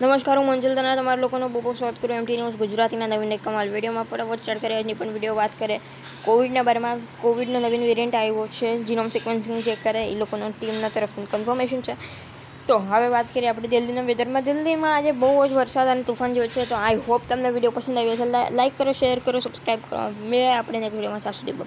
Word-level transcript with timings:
નમસ્કાર, 0.00 0.38
હું 0.38 0.46
મંજુલ 0.46 0.74
તના 0.78 0.94
તમારા 0.96 1.22
લોકોનો 1.22 1.46
બહુ 1.50 1.60
બહુ 1.62 1.70
સ્વાગત 1.78 1.96
કરું 2.00 2.14
એમટી 2.16 2.36
ન્યૂઝ 2.38 2.58
ગુજરાતીના 2.60 3.08
નવીન 3.12 3.32
એક 3.36 3.42
કમાલ 3.46 3.72
વિડીયોમાં. 3.72 4.06
ફટાફટ 4.10 4.42
સ્ટાર્ટ 4.42 4.62
કરીએ. 4.62 4.76
આજની 4.78 4.94
પણ 4.98 5.14
વીડિયો 5.14 5.34
વાત 5.38 5.56
કરે 5.60 5.80
કોવિડના 6.26 6.62
બારેમાં 6.68 7.02
કોવિડનો 7.22 7.58
નવીન 7.64 7.86
વેરિયન્ટ 7.90 8.14
આવ્યો 8.14 8.46
છે. 8.56 8.68
જીનોમ 8.86 9.10
સિક્વન્સિંગ 9.14 9.58
ચેક 9.66 9.82
કરે 9.82 10.02
એ 10.12 10.14
લોકોનો 10.20 10.50
ટીમના 10.54 10.90
તરફથી 10.96 11.26
કન્ફર્મેશન 11.32 11.82
છે. 11.86 11.96
તો 12.68 12.76
હવે 12.90 13.08
વાત 13.16 13.28
કરીએ 13.34 13.50
આપણે 13.50 13.68
દિલ્હીના 13.74 14.06
વેધરમાં 14.10 14.44
દિલ્હીમાં 14.48 14.94
આજે 14.94 15.12
બહુ 15.22 15.30
જ 15.48 15.52
વરસાદ 15.60 15.88
અને 15.92 16.02
તુફાન 16.08 16.34
જેવો 16.36 16.46
છે. 16.54 16.66
તો 16.70 16.76
આઈ 16.76 17.00
હોપ 17.08 17.22
તમને 17.28 17.50
વીડિયો 17.54 17.74
પસંદ 17.76 17.98
આવ્યો 17.98 18.16
છે 18.20 18.26
લાઈક 18.58 18.74
કરો 18.78 18.92
શેર 19.00 19.18
કરો 19.26 19.40
સબસ્ક્રાઈબ 19.40 19.82
કરો. 19.88 19.98
મેં 20.30 20.46
આપણે 20.58 20.78
નેક્સ્ટ 20.78 20.96
વિડીયોમાં 20.96 21.24
ત્યાં 21.24 21.38
સુધી 21.40 21.56